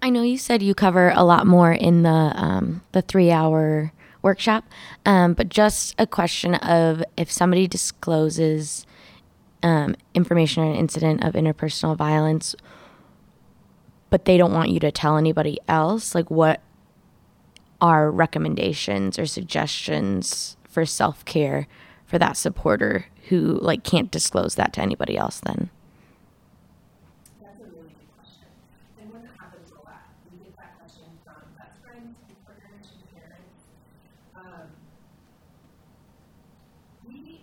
[0.03, 3.93] I know you said you cover a lot more in the um, the three hour
[4.21, 4.65] workshop,
[5.07, 8.85] um, but just a question of if somebody discloses
[9.63, 12.57] um, information or an incident of interpersonal violence,
[14.11, 16.61] but they don't want you to tell anybody else, like what
[17.81, 21.67] are recommendations or suggestions for self care
[22.07, 25.71] for that supporter who like can't disclose that to anybody else then?
[27.41, 28.49] That's a really good question.
[29.01, 30.11] And one that happens a lot.
[30.31, 33.63] We get that question from best friends, and partners, and parents.
[34.37, 34.69] Um,
[37.09, 37.43] we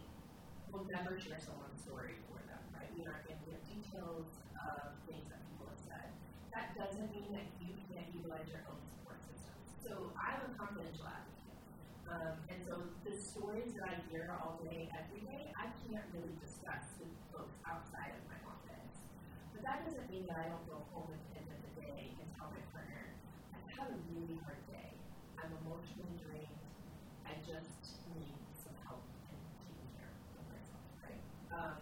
[0.72, 2.92] will never share someone's story for them, right?
[2.96, 6.08] We aren't going to give details of things that people have said.
[6.54, 9.58] That doesn't mean that you can't utilize your support system.
[9.82, 11.58] So I'm a confidential advocate.
[12.06, 16.38] Um, and so the stories that I hear all day, every day, I can't really
[16.38, 18.94] discuss with folks outside of my office.
[19.50, 22.14] But that doesn't mean that I don't go home at the end of the day
[22.22, 23.18] and tell my partner,
[23.58, 24.94] I've had a really hard day.
[25.42, 26.62] I'm emotionally drained.
[27.26, 31.24] I just need some help in taking care of myself, right?
[31.50, 31.82] Um,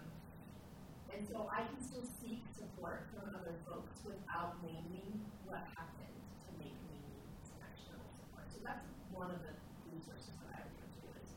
[1.12, 5.18] and so I can still seek support from other folks without naming
[5.50, 6.14] what happened
[6.46, 8.46] to make me need some external support.
[8.52, 8.86] So that's
[9.18, 9.50] one of the
[9.90, 11.30] resources that I would go to is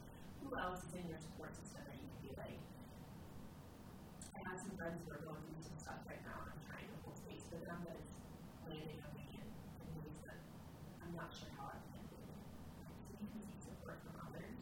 [0.45, 2.61] who else is in your support system that you can be like,
[4.37, 6.85] I have some friends who are going through some stuff right now, and I'm trying
[6.93, 8.21] to hold space with them, but it's
[8.69, 9.49] landing on me in,
[9.97, 10.37] ways that
[11.01, 12.05] I'm not sure how I'm it.
[12.05, 14.61] So you can seek support from others,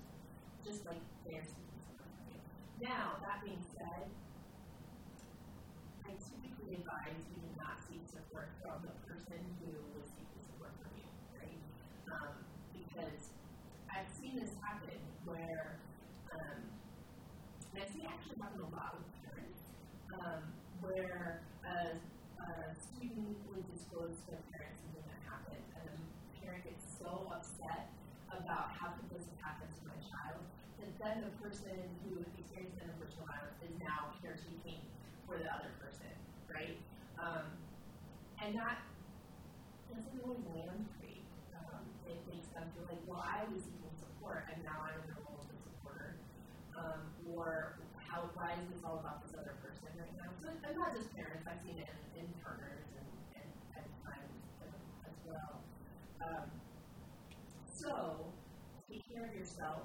[0.62, 2.38] just like they're seeking support from you.
[2.86, 4.06] Now, that being said,
[6.06, 10.94] I typically advise you not seek support from the person who was seeking support from
[10.94, 11.58] you, right?
[12.14, 13.30] Um, because because
[13.94, 15.78] I've seen this happen where,
[16.34, 16.60] um,
[17.74, 19.62] and I've seen it actually happen a lot with parents,
[20.18, 20.42] um,
[20.82, 26.66] where a, a student would disclose to their parents something that happened, and the parent
[26.66, 27.86] gets so upset
[28.48, 30.40] about how could this have happened to my child
[30.80, 34.80] that then the person who experienced interpersonal violence is now caretaking
[35.28, 36.08] for the other person,
[36.48, 36.80] right?
[37.20, 37.44] Um,
[38.40, 38.80] and that
[39.92, 41.28] doesn't really land great.
[41.52, 45.12] Um, it makes them feel like, well, I was seeking support, and now I'm in
[45.12, 46.16] the role of supporter.
[46.72, 50.32] Um, or how why is this all about this other person right now?
[50.40, 53.44] So, and not just parents, I've seen it in, in partners and,
[53.76, 54.32] and times
[55.04, 55.60] as well.
[56.24, 56.48] Um,
[57.78, 58.17] so,
[59.18, 59.82] care of yourself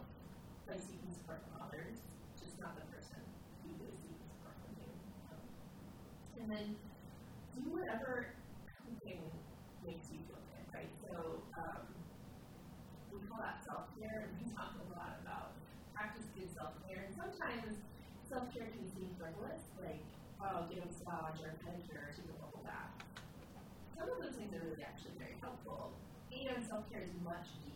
[0.69, 1.97] by seeking support from others,
[2.37, 3.17] just not the person
[3.65, 4.93] who is seeking support from you.
[6.37, 6.67] And then
[7.57, 8.37] do whatever
[8.77, 9.25] coping
[9.81, 10.93] makes you feel good, right?
[11.01, 11.81] So um,
[13.09, 15.57] we call that self care, and we talk a lot about
[15.97, 17.09] practice good self care.
[17.09, 17.81] And sometimes
[18.29, 20.05] self care can seem frivolous, like
[20.45, 22.93] oh, get a massage or a pedicure take a bubble bath.
[23.97, 25.89] Some of those things are really actually very helpful.
[26.29, 27.72] And self care is much deeper?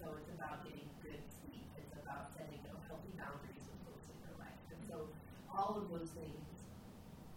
[0.00, 1.60] So it's about getting good sleep.
[1.76, 4.56] It's about setting you know, healthy boundaries with folks in your life.
[4.72, 4.96] And so
[5.52, 6.40] all of those things,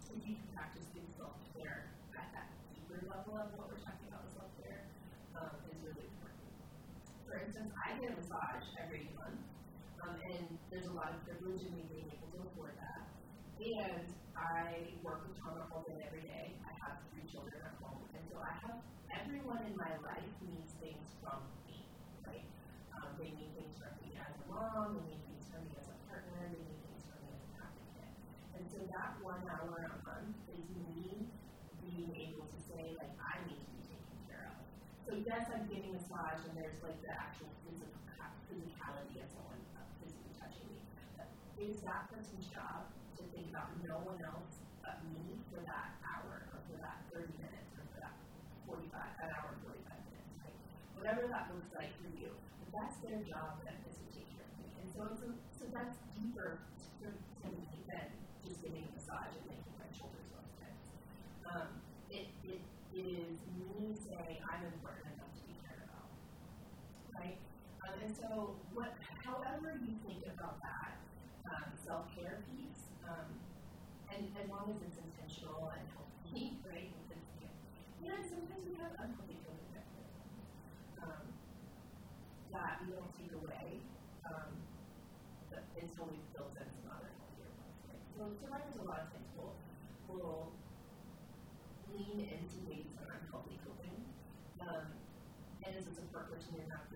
[0.08, 4.08] if you can practice good self care at that deeper level of what we're talking
[4.08, 4.80] about with self care,
[5.36, 6.48] um, is really important.
[7.28, 9.44] For instance, I get a massage every month,
[10.00, 13.04] um, and there's a lot of privilege in me being able to afford that.
[13.60, 14.08] And
[14.40, 16.56] I work with trauma all day, every day.
[16.64, 18.80] I have three children at home, and so I have
[19.12, 21.44] everyone in my life needs things from
[23.18, 25.96] they need things from me as a mom, they need things from me as a
[26.10, 28.14] partner, they need things from me as an advocate.
[28.58, 31.28] And so that one hour a month is me
[31.82, 34.62] being able to say, like, I need to be taken care of.
[35.04, 37.94] So yes, I'm getting massage, and there's like the actual physical
[38.54, 39.58] physicality of someone
[39.98, 40.78] physically touching me.
[41.18, 41.26] But
[41.58, 42.86] it is that person's job
[43.18, 47.34] to think about no one else but me for that hour, or for that 30
[47.40, 48.14] minutes, or for that
[48.68, 50.58] 45, an hour and 45 minutes, right?
[50.94, 52.30] Whatever that looks like for you.
[52.62, 54.58] But that's their job is to take care of.
[54.74, 56.58] And so, a, so that's deeper
[56.98, 58.10] to, to me than
[58.42, 60.90] just getting a massage and making my shoulders look tense.
[61.46, 61.78] Um,
[62.10, 62.58] it, it,
[62.90, 66.10] it is me saying I'm important enough to be cared about,
[67.14, 67.38] right?
[67.86, 68.90] Um, and so, what,
[69.22, 70.98] however you think about that
[71.54, 73.30] um, self-care piece, um,
[74.10, 76.90] and as long as it's intentional and healthy, right?
[76.90, 77.14] And
[78.26, 80.44] sometimes we have unhealthy coping mechanisms
[81.00, 81.24] um,
[82.54, 83.82] that we don't take away
[84.30, 84.54] um,
[85.50, 87.78] but until we've built in some other healthier ones.
[87.90, 88.02] Right?
[88.14, 89.54] So survivors a lot of times will,
[90.06, 90.54] will
[91.90, 93.98] lean into ways that are unhealthy coping.
[94.62, 94.94] Um,
[96.14, 96.86] and as a support person, you're not,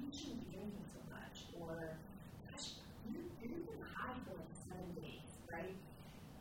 [0.00, 2.00] you shouldn't be drinking so much, or
[2.48, 5.76] gosh, you, you've been high for like seven days, right?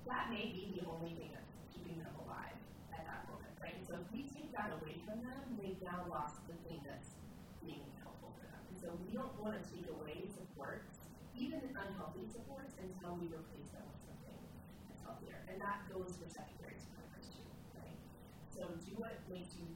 [0.08, 2.56] That may be the only thing that's keeping them alive
[2.96, 3.76] at that moment, right?
[3.76, 7.12] And so if we take that away from them, they've now lost the thing that's
[7.60, 8.62] being helpful for them.
[8.72, 11.04] And so we don't want to take away supports,
[11.36, 14.40] even unhealthy supports, until we replace them with something
[14.88, 15.44] that's healthier.
[15.52, 17.44] And that goes for secondary supporters too,
[17.76, 18.00] right?
[18.48, 19.68] So do what makes you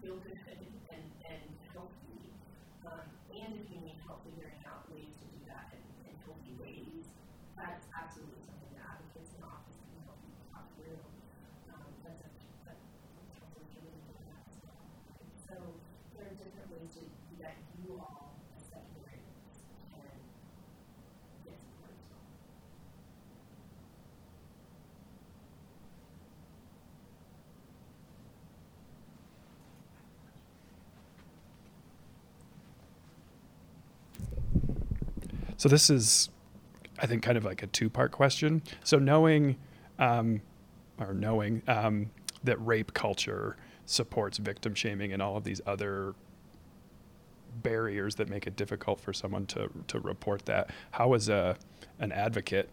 [0.00, 0.36] feel good
[0.92, 2.28] and, and healthy.
[2.84, 6.54] Um, and if you need help figuring out ways to do that in, in healthy
[6.60, 7.08] ways,
[7.56, 11.00] that's absolutely something that advocates in the office can help you talk through.
[11.72, 12.30] Um, that's a,
[12.68, 12.78] that
[13.40, 14.76] counselors can really do that as well.
[15.18, 15.34] Right?
[15.48, 15.56] So
[16.14, 17.02] there are different ways to,
[17.42, 19.24] that you all, as secondary,
[19.90, 20.04] can
[21.48, 22.22] get support as well.
[35.64, 36.28] So this is,
[36.98, 38.60] I think, kind of like a two-part question.
[38.82, 39.56] So knowing,
[39.98, 40.42] um,
[41.00, 42.10] or knowing um,
[42.42, 46.14] that rape culture supports victim shaming and all of these other
[47.62, 50.68] barriers that make it difficult for someone to to report that.
[50.90, 51.56] How, as a
[51.98, 52.68] an advocate,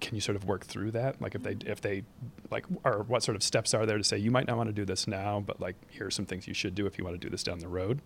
[0.00, 1.20] can you sort of work through that?
[1.20, 2.04] Like if they if they
[2.50, 4.74] like, or what sort of steps are there to say you might not want to
[4.74, 7.20] do this now, but like here are some things you should do if you want
[7.20, 8.00] to do this down the road.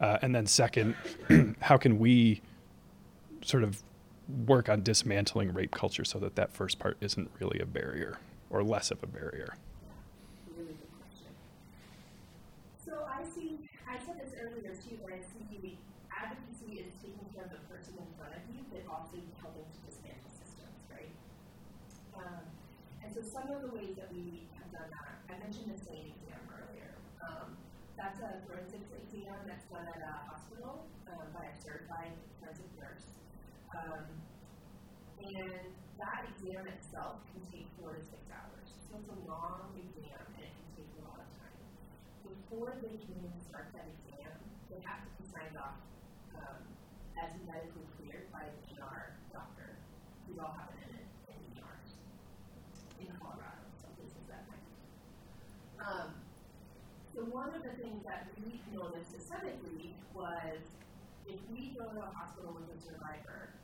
[0.00, 0.96] Uh, and then second,
[1.60, 2.42] how can we
[3.42, 3.82] sort of
[4.46, 8.18] work on dismantling rape culture so that that first part isn't really a barrier
[8.50, 9.56] or less of a barrier?
[12.84, 15.78] So I see, I said this earlier too, but I see
[16.10, 19.78] advocacy is taking care of the person in front of you, but also helping to
[19.86, 21.12] dismantle systems, right?
[22.16, 22.42] Um,
[23.02, 26.12] and so some of the ways that we have done that, I mentioned the SANE
[26.18, 26.92] exam earlier.
[27.22, 27.56] Um,
[27.96, 32.31] that's a forensics exam that's done at a hospital um, by a certified forensic.
[33.72, 34.04] Um,
[35.22, 38.68] and that exam itself can take four to six hours.
[38.90, 41.56] So it's a long exam and it can take a lot of time.
[42.20, 44.34] Before they can even start that exam,
[44.68, 45.80] they have to be signed off
[46.36, 46.60] um,
[47.16, 49.80] as medically cleared by an ER doctor.
[50.28, 51.00] These all happen in,
[51.32, 51.88] in ERs
[53.00, 54.68] in Colorado, some places that might.
[55.80, 56.12] Um,
[57.16, 60.60] so one of the things that we noticed systemically was
[61.26, 63.54] if we go to a hospital with a survivor,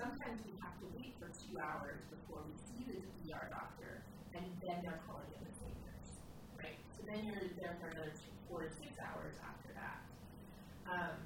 [0.00, 4.00] sometimes we have to wait for two hours before we see the ER doctor,
[4.32, 5.52] and then they're calling in the
[5.84, 6.12] nurse,
[6.56, 6.80] right?
[6.96, 10.00] So then you're there for another two, four to six hours after that.
[10.88, 11.20] Um,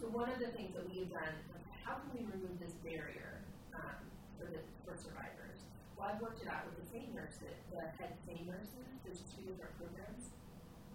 [0.00, 2.72] so one of the things that we have done, is how can we remove this
[2.80, 3.44] barrier
[3.76, 4.00] um,
[4.40, 5.60] for the for survivors?
[6.00, 8.88] Well, I've worked it out with the SANE nurses, the head SANE nurses.
[9.04, 10.32] There's two different programs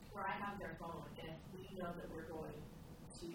[0.09, 2.57] where I have their phone, and we know that we're going
[3.21, 3.29] to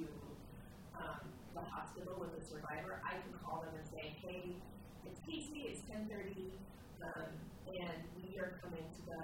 [0.97, 4.55] um, the hospital with a survivor, I can call them and say, hey,
[5.03, 6.55] it's Casey, it's 1030,
[7.03, 7.35] um,
[7.67, 9.23] and we are coming to the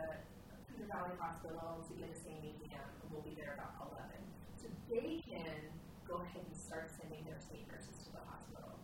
[0.66, 4.18] Poudre Valley Hospital to get a SANE exam, and we'll be there about 11.
[4.58, 5.70] So they can
[6.10, 8.74] go ahead and start sending their state nurses to the hospital.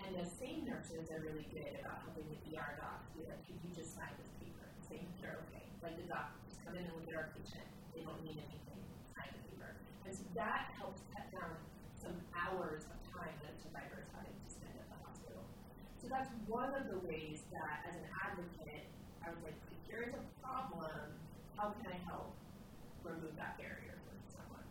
[0.00, 3.60] And the SANE nurses are really good about helping the ER docs be like, could
[3.60, 4.64] you just sign this paper?
[4.88, 5.68] Saying you're okay.
[5.84, 7.68] Like the doc, just come in and look at our patient.
[7.92, 8.80] They don't need anything.
[9.12, 9.76] Sign the paper.
[10.08, 11.56] And so that helps cut down
[12.04, 15.40] some hours of time that a survivor is having to spend at the hospital.
[15.96, 18.84] So that's one of the ways that, as an advocate,
[19.24, 19.56] I was like,
[19.88, 21.16] here's a problem.
[21.56, 22.36] How can I help
[23.00, 24.68] remove that barrier for someone?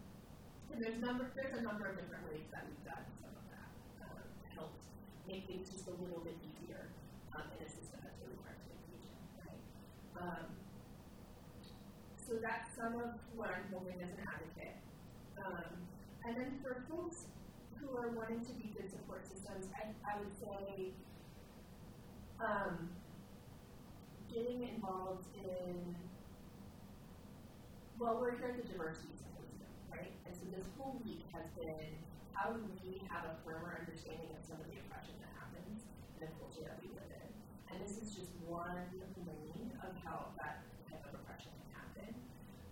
[0.69, 3.69] And there's number there's a number of different ways that we've done some of that
[4.05, 4.21] um,
[4.53, 4.77] help
[5.25, 6.93] make things just a little bit easier
[7.33, 9.61] um, in a system that's really hard to engage in, right?
[10.21, 10.45] Um,
[12.21, 14.77] so that's some of what I'm holding as an advocate.
[15.41, 15.92] Um,
[16.25, 17.27] and then for folks
[17.75, 20.91] who are wanting to be good support systems, I, I would say
[22.39, 22.89] um,
[24.31, 25.75] getting involved in,
[27.99, 30.15] well, we're here at the diversity symposium, right?
[30.25, 31.91] And so this whole week has been
[32.31, 35.85] how do we have a firmer understanding of some of the oppression that happens
[36.17, 37.27] in the culture that we live in.
[37.69, 38.79] And this is just one
[39.27, 42.09] lane of how that type of oppression can happen.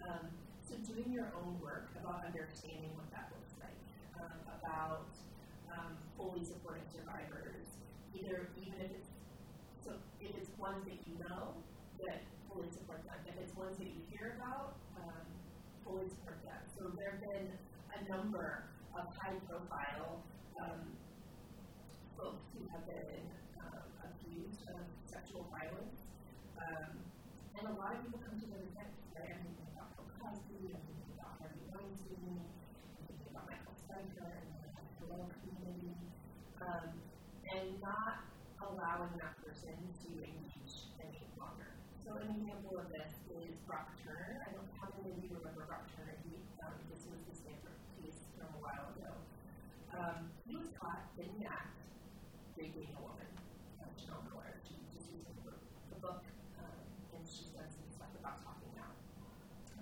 [0.01, 0.23] Um,
[0.65, 3.10] so doing your own work about understanding what
[4.21, 5.09] um, about
[5.73, 7.65] um, fully supporting survivors,
[8.13, 9.09] either even if it's
[9.83, 11.57] so if it's ones that you know,
[12.05, 13.17] that fully support them.
[13.25, 15.25] If it's ones that you hear about, um,
[15.83, 16.61] fully support them.
[16.77, 20.21] So there have been a number of high-profile
[20.61, 20.81] um,
[22.17, 23.25] folks who have been
[23.57, 25.97] um, accused of sexual violence,
[26.59, 26.91] um,
[27.57, 28.93] and a lot of people come to their defense.
[29.15, 29.31] Right?
[29.31, 29.57] I mean,
[30.21, 34.69] Cosby, I'm thinking about Harvey Weinstein, I'm thinking about Michael Spencer and the
[35.01, 35.97] hello community,
[36.71, 36.87] um,
[37.51, 38.23] and not
[38.63, 41.75] allowing that person to engage any longer.
[41.99, 44.39] So an example of this is Brock Turner.
[44.47, 46.15] I don't know how many of you remember Brock Turner.
[46.23, 49.11] He, um, this was the Stanford case from a while ago.
[49.91, 51.75] Um, he was caught in the act
[52.55, 53.27] raping a woman.
[53.99, 54.55] Chanel Miller.
[54.63, 56.23] She just used the, the book,
[56.57, 56.79] um,
[57.11, 58.95] and she's done some stuff about talking out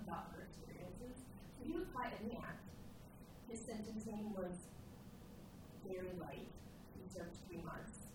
[0.02, 1.22] about her experiences.
[1.54, 2.66] So he was caught in the act.
[3.48, 4.66] His sentencing was
[5.86, 6.48] very light.
[7.10, 8.06] Three months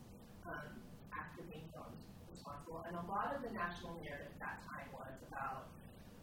[0.47, 0.71] um,
[1.11, 1.91] after being found
[2.31, 2.87] responsible.
[2.87, 5.67] And a lot of the national narrative at that time was about,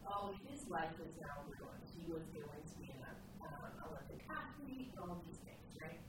[0.08, 1.84] oh, his life is now ruined.
[1.92, 3.04] He was going to be an
[3.44, 6.00] um, Olympic athlete, all these things, right?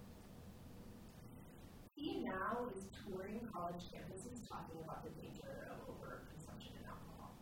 [2.00, 7.36] He now is touring college campuses talking about the danger of overconsumption and alcohol.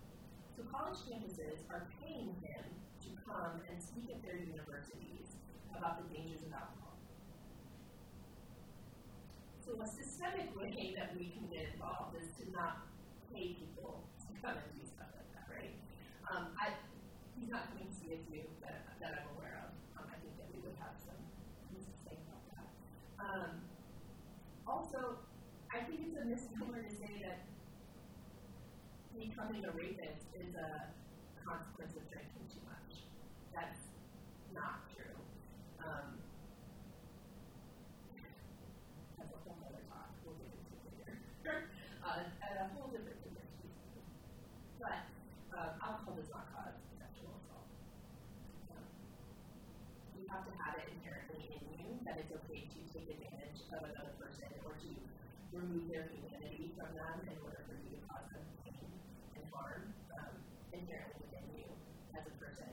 [0.57, 2.65] So college campuses are paying him
[3.05, 5.37] to come and speak at their universities
[5.77, 6.81] about the dangers of alcohol.
[9.70, 12.85] So a systemic way that we can get involved is to not
[13.33, 15.73] pay people to come and do stuff like that, right?
[16.29, 16.77] Um, I,
[17.33, 19.73] he's not coming to too that, that I'm aware of.
[19.97, 21.17] Um, I think that we would have some
[21.73, 22.67] things to say about that.
[23.17, 23.51] Um,
[24.69, 25.17] also,
[25.73, 27.41] I think it's a misnomer to say that
[29.17, 30.93] becoming a rapist is a
[52.11, 54.91] that it's okay to take advantage of another person or to
[55.55, 58.83] remove their humanity from them in order for you to cause them pain
[59.39, 60.35] and harm um,
[60.75, 61.71] inherently within you
[62.11, 62.67] as a person.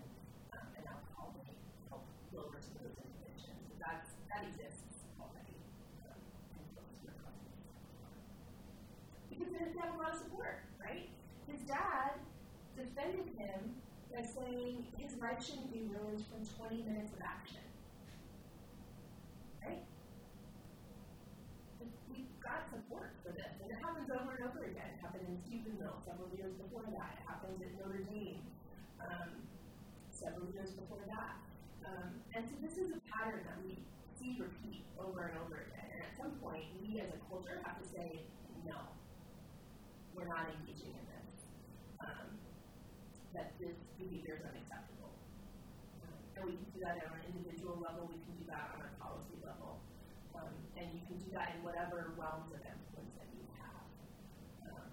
[0.51, 1.39] Um, and that will help
[1.87, 2.03] help
[2.35, 3.63] lower some of those inhibitions.
[3.71, 5.55] So that exists already.
[6.03, 6.19] Um,
[9.31, 11.07] because he doesn't have a lot of support, right?
[11.47, 12.19] His dad
[12.75, 13.71] defended him
[14.11, 17.68] by saying his life shouldn't be ruined from 20 minutes of action.
[23.29, 24.89] For this, and it happens over and over again.
[24.97, 27.21] It happened in Steubenville several years before that.
[27.21, 28.41] It happens at Notre Dame
[29.05, 29.45] um,
[30.09, 31.37] several years before that.
[31.85, 33.85] Um, and so this is a pattern that we
[34.17, 35.93] see repeat over and over again.
[35.93, 38.25] And at some point, we as a culture have to say,
[38.65, 38.97] no,
[40.17, 41.29] we're not engaging in this.
[42.01, 42.33] Um,
[43.37, 45.13] that this behavior is unacceptable.
[46.33, 48.93] And we can do that on an individual level, we can do that on a
[48.97, 49.85] policy level.
[50.39, 53.83] Um, and you can do that in whatever realms of influence that you have.
[54.71, 54.91] Um,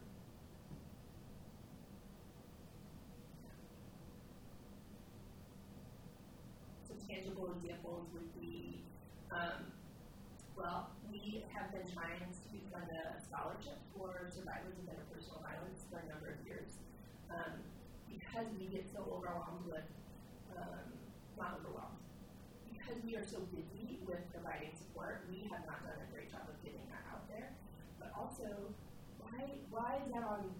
[6.88, 8.82] some tangible examples would be,
[9.32, 9.70] um,
[10.58, 16.01] well, we have been trying to fund a scholarship for survivors of interpersonal violence for
[16.01, 16.80] a number of years.
[17.30, 17.62] Um,
[18.10, 19.88] because we get so overwhelmed with,
[20.56, 20.88] um,
[21.38, 21.99] not overwhelmed,
[22.68, 26.47] because we are so busy with providing support, we have not done a great job
[26.47, 27.51] of getting that out there.
[27.99, 28.47] But also,
[29.20, 30.51] why, why is that on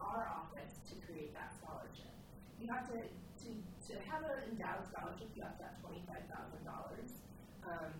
[0.00, 2.12] our office to create that scholarship?
[2.60, 3.00] You have to,
[3.90, 6.30] to, have an endowed scholarship, you have to have $25,000
[7.66, 7.90] um,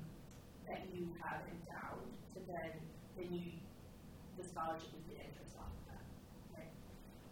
[0.71, 2.79] that you have endowed to then,
[3.19, 3.59] then you,
[4.39, 6.07] the scholarship is the interest off of that,
[6.55, 6.75] right?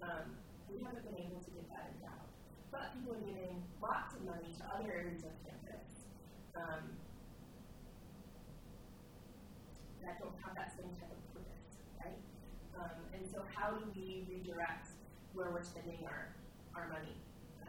[0.02, 0.34] Um,
[0.66, 2.28] we haven't been able to get that endowed.
[2.74, 5.86] But people are giving lots of money to other areas of campus
[6.58, 6.98] um,
[10.02, 12.18] that don't have that same type of purpose, right?
[12.74, 14.90] Um, and so how do we redirect
[15.32, 16.34] where we're spending our,
[16.74, 17.14] our money?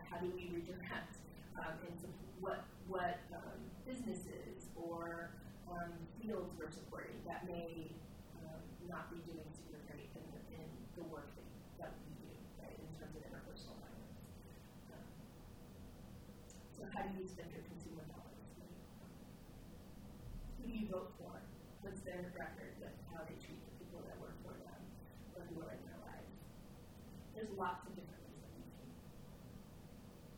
[0.09, 1.15] How do we redirect
[1.61, 2.09] um, into
[2.41, 5.31] what, what um, businesses or
[5.69, 7.93] um, fields we're supporting that may
[8.41, 10.65] um, not be doing super great in, the, in
[10.97, 11.45] the work that,
[11.77, 14.17] that we do, right, in terms of interpersonal violence.
[14.89, 15.05] Um,
[16.73, 18.49] so how do you spend your consumer dollars?
[20.57, 21.37] Who do you vote for?
[21.85, 24.81] What's their record with how they treat the people that work for them
[25.37, 26.33] or who are in their lives?
[27.37, 28.89] There's lots of different ways that we can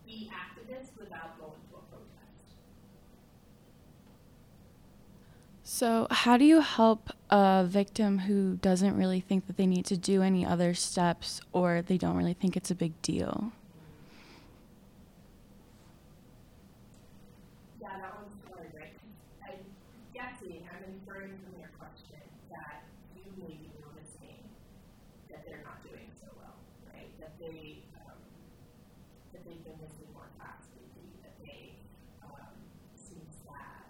[0.05, 2.19] be activists without going to a protest.
[5.81, 9.97] So, how do you help a victim who doesn't really think that they need to
[9.97, 13.51] do any other steps or they don't really think it's a big deal?
[17.81, 18.93] Yeah, that one's hard, right?
[18.95, 19.65] 'Cause I'm
[20.13, 22.21] guessing, I'm inferring from your question
[22.51, 22.83] that
[23.17, 24.39] you may be noticing
[25.29, 26.57] that they're not doing so well,
[26.93, 27.09] right?
[27.19, 28.21] That they, um,
[29.33, 31.73] that they've been missing more class lately, that they,
[32.23, 32.53] um,
[32.95, 33.87] seem sad,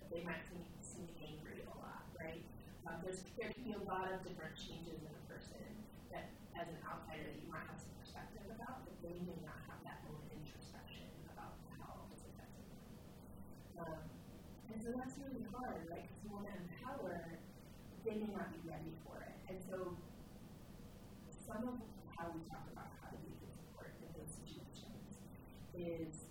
[0.00, 2.42] that they might seem, seem angry a lot, right?
[2.86, 5.64] Um, there's, there can be a lot of different changes in a person
[6.12, 9.80] that, as an outsider, you might have some perspective about, but they may not have
[9.88, 12.82] that own introspection about how it's affecting them.
[13.80, 14.02] Um,
[14.72, 16.04] and so that's really hard, right?
[16.06, 17.38] Because you want to empower,
[18.04, 19.34] they may not be ready for it.
[19.48, 19.96] And so
[21.46, 21.74] some of
[22.16, 25.18] how we talk about how to be good support in those situations
[25.74, 26.28] is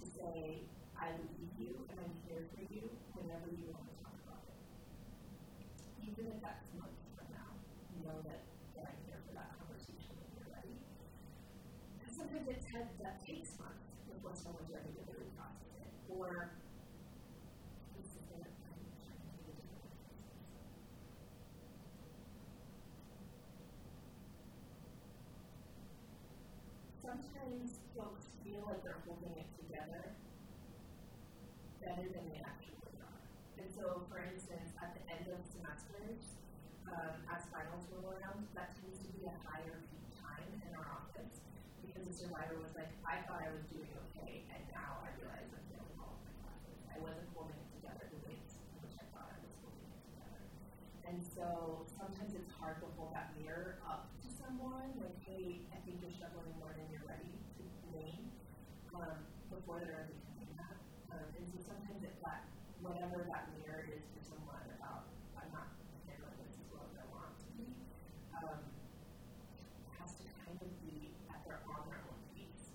[0.00, 0.64] to say,
[0.96, 4.56] I believe you and I'm here for you whenever you want to talk about it.
[6.00, 7.52] Even if that's months from now,
[7.92, 8.40] you know that,
[8.76, 10.76] that I'm here for that conversation when you're ready.
[12.02, 15.92] And sometimes it ta- that takes months before someone's ready to really process.
[16.08, 16.56] Or
[17.92, 18.52] to do it.
[27.04, 30.16] Sometimes folks feel like they're holding it together
[31.84, 33.20] better than they actually are.
[33.60, 36.20] And so, for instance, at the end of semesters,
[36.88, 40.88] um, as finals roll around, that tends to be a higher peak time in our
[40.96, 41.44] office
[41.84, 42.72] because the survivor was
[43.08, 46.76] I thought I was doing okay, and now I realize I'm failing all my classes.
[46.92, 48.36] I wasn't holding it together the way
[48.84, 50.40] which I thought I was holding it together.
[51.08, 55.80] And so sometimes it's hard to hold that mirror up to someone, like, hey, I
[55.88, 57.62] think you're struggling more than you're ready to
[57.96, 58.28] name,
[58.92, 60.76] um, before they're ever doing that.
[61.08, 62.44] Um, and so sometimes it's that,
[62.84, 65.72] whatever that mirror is for someone about, I'm not
[66.04, 67.72] handling this as well as I want to be,
[68.36, 68.60] um,
[69.96, 72.68] has to kind of be at their, on their own pace.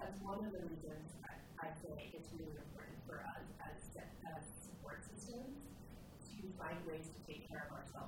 [0.00, 3.82] That's one of the reasons I, I say it's really important for us as,
[4.30, 5.58] as support systems
[6.38, 7.99] to find ways to take care of ourselves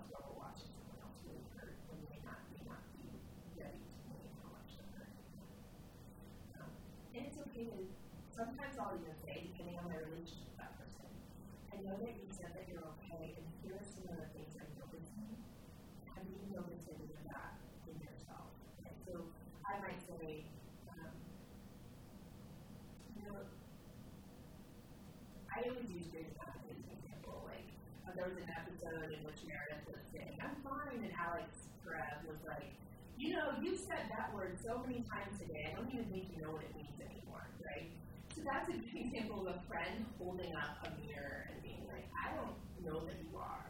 [29.33, 31.01] which Meredith was saying, I'm fine.
[31.01, 32.69] And Alex Perez was like,
[33.17, 36.45] you know, you've said that word so many times today, I don't even think you
[36.45, 37.89] know what it means anymore, right?
[38.37, 42.37] So that's an example of a friend holding up a mirror and being like, I
[42.37, 42.53] don't
[42.85, 43.69] know that you are.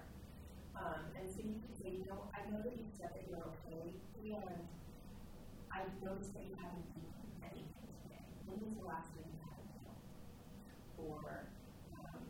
[0.74, 3.44] Um, and so you can say, you know, I know that you said that you're
[3.62, 4.66] okay, and
[5.70, 8.24] I've noticed that you haven't eaten anything today.
[8.50, 9.94] When was the last time you had a meal?
[10.96, 11.22] Or
[12.00, 12.24] um,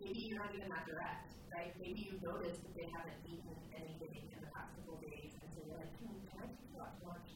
[0.00, 1.72] maybe you're not even that direct right?
[1.80, 5.64] Maybe you noticed that they haven't eaten anything in the past couple days, and so
[5.64, 7.32] you're like, can, can I take out lunch?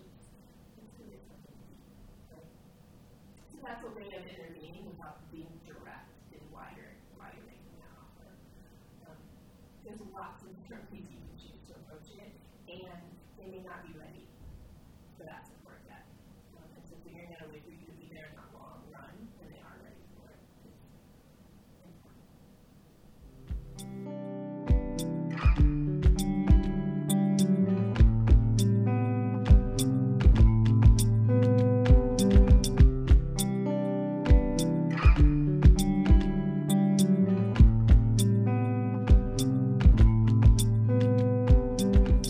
[2.28, 2.52] Right?
[3.48, 5.59] So that's a way of intervening without being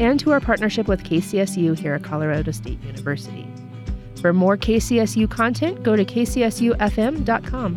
[0.00, 3.46] and to our partnership with KCSU here at Colorado State University.
[4.20, 7.76] For more KCSU content, go to kcsufm.com.